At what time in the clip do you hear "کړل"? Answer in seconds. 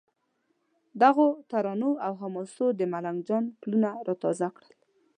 4.55-4.71